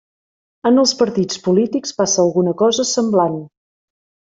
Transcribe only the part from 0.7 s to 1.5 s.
els partits